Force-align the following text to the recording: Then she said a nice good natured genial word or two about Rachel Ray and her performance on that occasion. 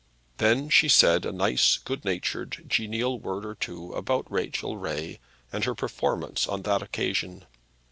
Then 0.39 0.67
she 0.69 0.89
said 0.89 1.27
a 1.27 1.31
nice 1.31 1.77
good 1.77 2.03
natured 2.05 2.63
genial 2.65 3.19
word 3.19 3.45
or 3.45 3.53
two 3.53 3.93
about 3.93 4.25
Rachel 4.31 4.75
Ray 4.75 5.19
and 5.53 5.63
her 5.65 5.75
performance 5.75 6.47
on 6.47 6.63
that 6.63 6.81
occasion. 6.81 7.45